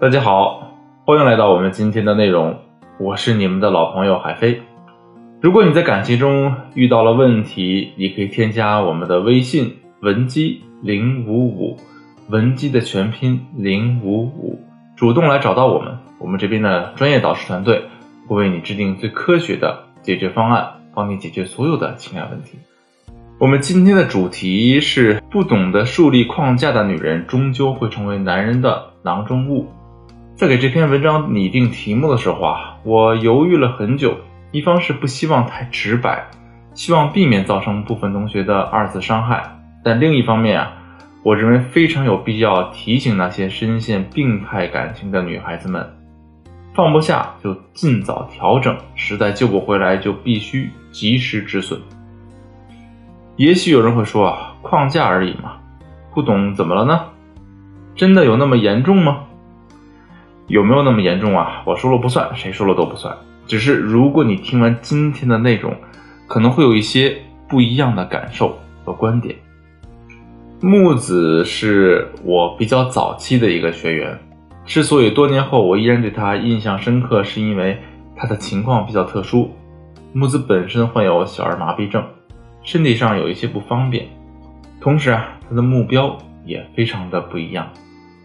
[0.00, 2.56] 大家好，欢迎来到我们今天的内容，
[2.98, 4.62] 我是你们的老朋友海飞。
[5.42, 11.76] 如果你在感情中遇到了问题，你可以添加我们的微信文姬零五五，
[12.30, 14.58] 文姬的全拼零五五，
[14.96, 17.82] 主动来找到我们，我们这边的专业导师团队
[18.26, 22.58] 会为你制定最科学的解决方案，帮你解决所有的情感问题。
[23.38, 29.66] 我们今天的主题是：不懂得树立框架的女人，终究会成为男人的囊中物。
[30.40, 34.16] 在给这篇文章拟定题目的时候啊，我犹豫了很久。
[34.52, 36.30] 一方是不希望太直白，
[36.72, 39.42] 希望避免造成部分同学的二次伤害；
[39.84, 40.72] 但另一方面啊，
[41.22, 45.86] 我认为非常有必要提醒那些深陷病态感情的女孩子们：
[46.72, 51.78] 放不下就尽早调整，实在救不回来就必须及时止损。
[53.36, 55.58] 也许有人会说啊，框架而已嘛，
[56.14, 56.98] 不懂怎么了呢？
[57.94, 59.24] 真的有那么严重吗？
[60.50, 61.62] 有没有那么严重啊？
[61.64, 63.16] 我说了不算，谁说了都不算。
[63.46, 65.72] 只是如果你听完今天的内容，
[66.26, 67.16] 可能会有一些
[67.48, 69.36] 不一样的感受和观点。
[70.60, 74.18] 木子是我比较早期的一个学员，
[74.66, 77.78] 之所以多年后我依然对他印象深刻，是因为
[78.16, 79.50] 他的情况比较特殊。
[80.12, 82.04] 木子本身患有小儿麻痹症。
[82.64, 84.06] 身体上有一些不方便，
[84.80, 87.66] 同时啊，他的目标也非常的不一样。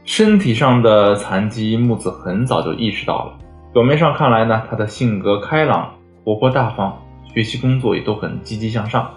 [0.06, 3.34] 身体上的残疾，木子很早就意识到了。
[3.74, 5.92] 表面上看来呢，他的性格开朗、
[6.24, 6.96] 活泼大方，
[7.34, 9.10] 学习工作也都很积极向上。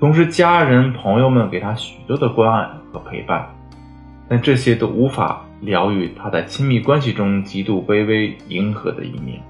[0.00, 3.46] 同时，家人朋友们给他许多的关爱和陪伴，
[4.26, 9.40] 但这些都无法疗愈他在亲密关系中极度卑微、迎合的一面。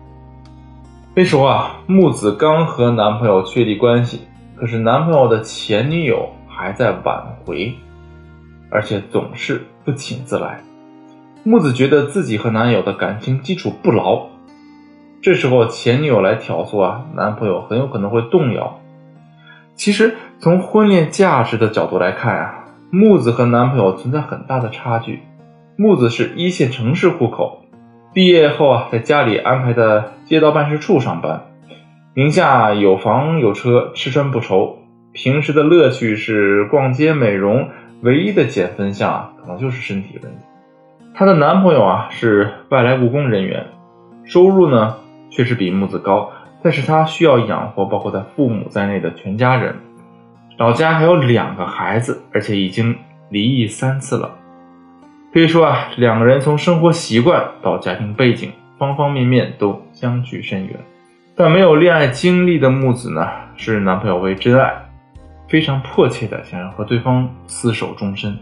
[1.14, 4.22] 那时候啊，木子刚和男朋友确立关系。
[4.56, 7.74] 可是男朋友的前女友还在挽回，
[8.70, 10.60] 而且总是不请自来。
[11.42, 14.28] 木子觉得自己和男友的感情基础不牢，
[15.20, 18.80] 这时候前女友来挑唆啊，男朋友很有可能会动摇。
[19.74, 25.20] 其实从婚恋价值的角度来看啊，木子和男朋友存在很大的差距。
[25.76, 27.64] 木子是一线城市户口，
[28.12, 31.46] 毕业后啊，在家里安排的街道办事处上班。
[32.14, 34.78] 名下有房有车，吃穿不愁。
[35.12, 37.68] 平时的乐趣是逛街美容，
[38.04, 40.38] 唯一的减分项啊，可能就是身体问题。
[41.14, 43.64] 她的男朋友啊是外来务工人员，
[44.24, 44.96] 收入呢
[45.30, 46.30] 确实比木子高，
[46.62, 49.74] 但是他需要养活包括他父母在内的全家人，
[50.58, 52.94] 老家还有两个孩子，而且已经
[53.30, 54.32] 离异三次了。
[55.32, 60.76] 可以说啊，两个人从生活习惯到家庭背景，方方面面都相距甚远。
[61.34, 63.26] 但没有恋爱经历的木子呢，
[63.56, 64.83] 视男朋友为真爱，
[65.48, 68.36] 非常迫切的想要和对方厮守终身。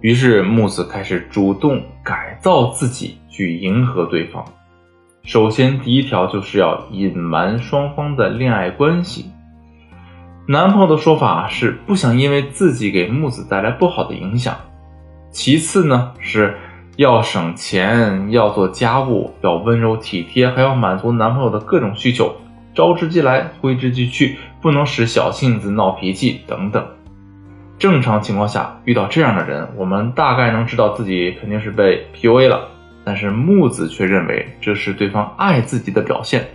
[0.00, 4.44] 于是木子开始主动改造自己，去迎合对方。
[5.24, 9.30] 首先，第一条就是要隐瞒双方的恋爱关系。
[10.46, 14.56] 男朋友的说法是不想因为自己给木子带来不好的影响。
[15.30, 16.56] 其次呢是。
[16.98, 22.34] 要省钱，要做家务，要温柔体贴，还要满足男朋友的各种需求，
[22.78, 26.86] 招之即来，挥之即去，不能使小性子、闹脾气等等。
[27.76, 32.68] 正常情况下，遇到这样的人，我们大概能知道自己肯定是被 PUA 了。
[33.04, 36.46] 但是木子却认为这是对方爱自己的表现，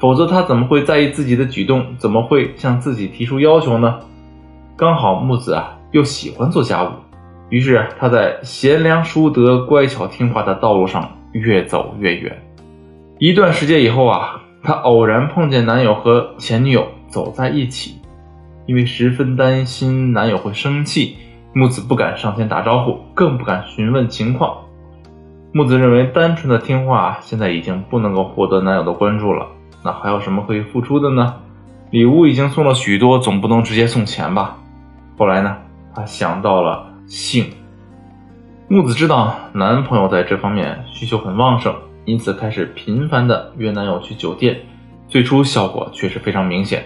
[0.00, 1.94] 否则他怎么会在意自己的举动？
[1.98, 4.00] 怎么会向自己提出要求呢？
[4.76, 6.88] 刚好木子啊，又喜欢做家务。
[7.48, 12.42] 于是他在贤良淑德、乖巧听话的道路上越走越远。
[13.20, 18.00] 一段时间以后啊，她偶然碰见男友和前女友走在一起，
[18.66, 21.16] 因为十分担心男友会生气，
[21.52, 24.58] 木子不敢上前打招呼，更不敢询问情况。
[25.52, 29.48] 木子认为单纯的听话现在已经不能够获得男友的关注了，
[29.82, 31.34] 那还有什么可以付出的呢？
[31.90, 34.58] 礼物已经送了许多，总不能直接送钱吧？
[35.18, 35.56] 后来呢，
[35.94, 36.88] 他想到了。
[37.08, 37.46] 性，
[38.68, 41.74] 木子知道男朋友在这方面需求很旺盛，
[42.10, 44.58] 因此开始频繁的约男友去酒店。
[45.06, 46.84] 最初效果确实非常明显，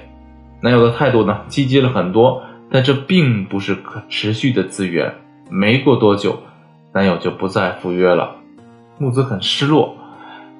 [0.60, 5.14] 男友的态度呢积极了很多，但这并不是可持续的资源。
[5.48, 6.40] 没过多久，
[6.92, 8.36] 男友就不再赴约了。
[8.98, 9.96] 木子很失落，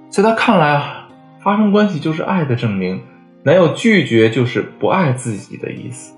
[0.09, 1.09] 在他看来啊，
[1.43, 3.03] 发生关系就是爱的证明，
[3.43, 6.17] 男友拒绝就是不爱自己的意思。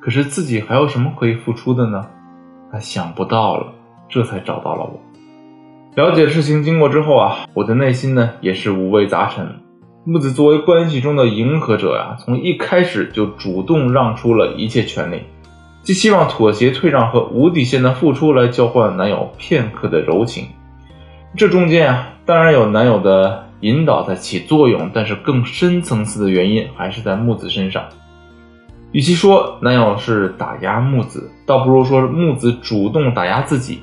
[0.00, 2.06] 可是自己还有什么可以付出的呢？
[2.72, 3.72] 他想不到了，
[4.08, 5.00] 这才找到了我。
[5.98, 9.56] 了解事情经过之后啊，我的内心呢也是五味杂陈。
[10.04, 15.22] 木子作为关系中的迎合者呀，从一开始就主动让出了一切权利，
[15.82, 20.46] 既希望妥协退让和无底线的付出来交换男友片刻的柔情，
[21.36, 27.82] 这中间啊，当然有男友的引导在起作用，但是更深层次的原因还是在木子身上。
[28.92, 33.82] 与其说男友是打压木子，倒不如说木子主动打压自己。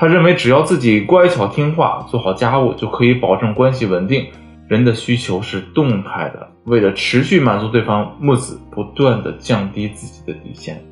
[0.00, 4.28] 他认为只要自己乖巧听话，做好家务，就可以保证关系稳定。
[4.66, 10.82] 人的需求是动态的，为了持续满足对方，木子不断的降低自己的底线。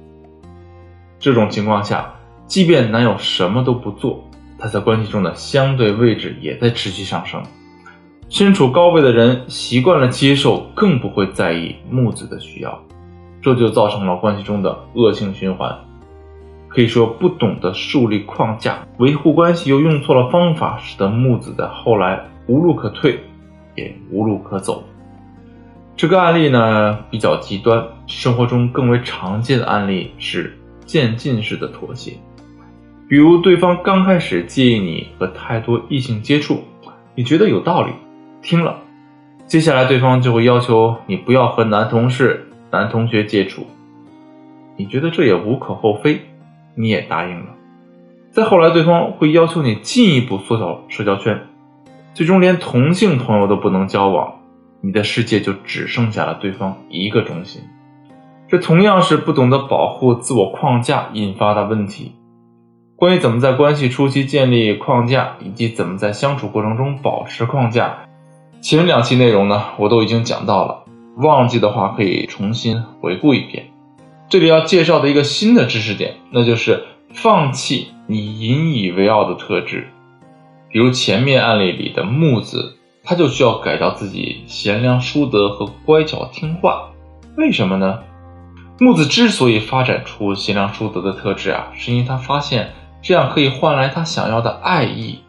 [1.19, 2.13] 这种情况下，
[2.47, 4.23] 即便男友什么都不做，
[4.59, 7.43] 他在关系中的相对位置也在持续上升。
[8.29, 12.79] 身处高位的人习惯了接受，更不会在意木子的需要。
[13.41, 15.75] 这就造成了关系中的恶性循环，
[16.69, 23.19] 可以说不懂得树立框架，维护关系又用错了方法，使得木子在后来无路可退，
[23.75, 24.85] 也无路可走。
[25.97, 32.13] 这个案例呢比较极端，生活中更为常见的案例是渐进式的妥协，
[33.09, 36.63] 比如对方刚开始介意你和太多异性接触，
[37.15, 37.93] 你觉得有道理，
[38.43, 38.79] 听了，
[39.47, 42.45] 接下来对方就会要求你不要和男同事。
[42.71, 43.67] 男同学接触，
[44.77, 46.21] 你觉得这也无可厚非，
[46.79, 47.47] 你也答应了。
[48.31, 51.41] 再后来，对方会要求你进一步缩小社交圈，
[52.15, 54.35] 最终连同性朋友都不能交往，
[54.81, 57.63] 你的世界就只剩下了对方一个中心。
[58.49, 62.13] 这同样是不懂得保护自我框架引发的问题。
[62.97, 67.99] 关于怎么在关系初期建立框架，以及怎么在相处过程中保持框架，
[68.61, 70.85] 前两期内容呢，我都已经讲到了。
[71.17, 73.67] 忘记的话可以重新回顾一遍。
[74.31, 76.85] 这里要介绍的一个新的知识点，那就是
[77.15, 79.89] 放弃你引以为傲的特质。
[80.71, 86.91] 比如前面案例里的木子，他就需要改掉自己贤良淑德和乖巧听话。
[87.39, 88.01] 为什么呢？
[88.79, 95.21] 木子之所以发展出贤良淑德的特质啊，是因为他发现这样可以换来他想要的爱意。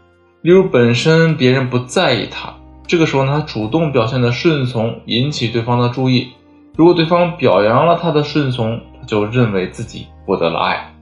[0.42, 2.54] 例如，本身别人不在意他。
[2.86, 6.32] 这个时候呢，他主动表现的顺从，引起对方的注意。
[6.76, 10.94] 如果对方表扬了他的顺从，就认为自己获得了爱。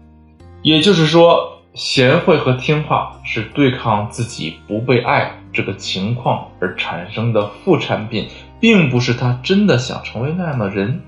[0.61, 8.29] 也就是说，贤惠和听话是对抗自己不被爱这个情况而产生的副产品，
[8.61, 11.01] 并不是他真的想成为那样的人。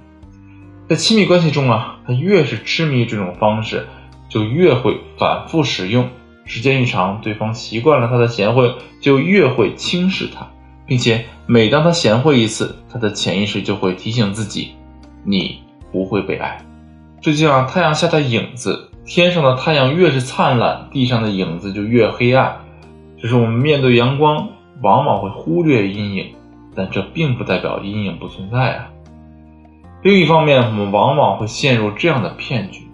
[0.90, 3.88] 在亲密关系中啊，他越是痴迷这种方式，
[4.28, 6.10] 就越会反复使用。
[6.46, 10.48] 时间一长，对方习惯了他的贤惠，就越会轻视他。
[10.86, 14.74] 并且每当他贤惠一次，他的潜意识就会提醒自己：
[15.24, 15.62] 你
[15.92, 16.60] 不会被爱。
[17.22, 22.58] 这就像太阳下的影子，天上的太阳越是灿烂，地上的影子就越黑暗。
[23.18, 24.48] 只是我们面对阳光，
[24.82, 26.28] 往往会忽略阴影，
[26.74, 28.88] 但这并不代表阴影不存在啊。
[30.02, 32.88] 另一方面，我们往往会陷入这样的骗局：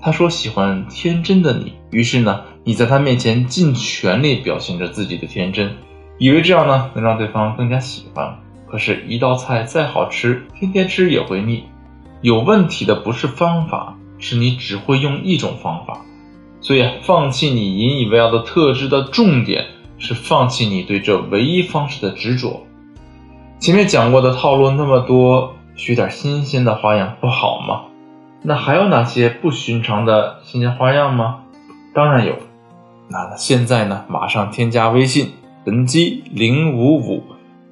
[0.00, 5.72] 他说喜欢天真的你，于是呢，你在他面前尽全力表现着自己的天真。
[6.18, 8.38] 以为这样呢能让对方更加喜欢，
[8.70, 11.64] 可是，一道菜再好吃，天天吃也会腻。
[12.22, 16.00] 有问题的不是方法，是你只会用一种方法。
[16.60, 19.66] 所以，放弃你引以为傲的特质的重点
[19.98, 22.64] 是放弃你对这唯一方式的执着。
[23.58, 27.82] 前面讲过的套路那么多，学点新鲜的花样不好吗？
[28.42, 31.40] 那还有哪些不寻常的新鲜花样吗？
[31.92, 32.36] 当然有。
[33.08, 35.32] 那现在呢，马上添加微信。
[35.64, 37.22] 文姬零五五，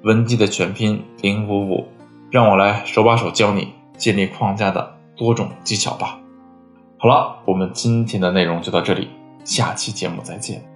[0.04, 1.88] 文姬的全拼零五五，
[2.30, 3.66] 让我来手把手教你
[4.00, 6.18] 建立框架的多种技巧吧。
[6.98, 9.10] 好了，我们今天的内容就到这里，
[9.44, 10.69] 下期节目再见。